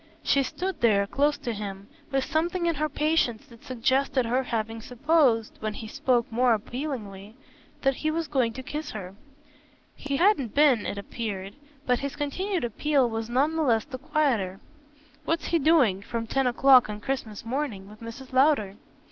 She 0.23 0.41
stood 0.41 0.81
there 0.81 1.05
close 1.05 1.37
to 1.37 1.53
him, 1.53 1.87
with 2.11 2.25
something 2.25 2.65
in 2.65 2.73
her 2.73 2.89
patience 2.89 3.45
that 3.45 3.63
suggested 3.63 4.25
her 4.25 4.41
having 4.41 4.81
supposed, 4.81 5.57
when 5.59 5.75
he 5.75 5.87
spoke 5.87 6.31
more 6.31 6.55
appealingly, 6.55 7.35
that 7.83 7.97
he 7.97 8.09
was 8.09 8.27
going 8.27 8.51
to 8.53 8.63
kiss 8.63 8.89
her. 8.89 9.13
He 9.95 10.17
hadn't 10.17 10.55
been, 10.55 10.87
it 10.87 10.97
appeared; 10.97 11.53
but 11.85 11.99
his 11.99 12.15
continued 12.15 12.63
appeal 12.63 13.07
was 13.11 13.29
none 13.29 13.55
the 13.55 13.61
less 13.61 13.85
the 13.85 13.99
quieter. 13.99 14.59
"What's 15.25 15.49
he 15.49 15.59
doing, 15.59 16.01
from 16.01 16.25
ten 16.25 16.47
o'clock 16.47 16.89
on 16.89 16.99
Christmas 16.99 17.45
morning, 17.45 17.87
with 17.87 18.01
Mrs. 18.01 18.33
Lowder?" 18.33 18.77